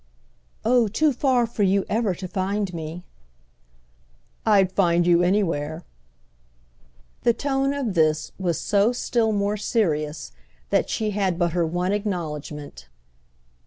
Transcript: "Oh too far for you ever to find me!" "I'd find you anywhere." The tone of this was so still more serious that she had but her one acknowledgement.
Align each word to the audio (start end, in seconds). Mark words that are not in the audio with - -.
"Oh 0.65 0.87
too 0.87 1.13
far 1.13 1.45
for 1.45 1.61
you 1.61 1.85
ever 1.87 2.15
to 2.15 2.27
find 2.27 2.73
me!" 2.73 3.05
"I'd 4.47 4.71
find 4.71 5.05
you 5.05 5.21
anywhere." 5.21 5.83
The 7.21 7.33
tone 7.33 7.71
of 7.75 7.93
this 7.93 8.31
was 8.39 8.59
so 8.59 8.93
still 8.93 9.31
more 9.31 9.57
serious 9.57 10.31
that 10.71 10.89
she 10.89 11.11
had 11.11 11.37
but 11.37 11.51
her 11.51 11.67
one 11.67 11.91
acknowledgement. 11.91 12.87